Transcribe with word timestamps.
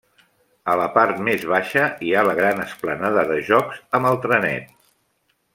A 0.71 0.77
la 0.79 0.87
part 0.95 1.19
més 1.27 1.43
baixa 1.51 1.83
hi 2.07 2.15
ha 2.21 2.25
la 2.29 2.35
gran 2.41 2.65
esplanada 2.65 3.29
de 3.33 3.39
jocs 3.53 3.85
amb 3.99 4.13
el 4.15 4.21
trenet. 4.25 4.77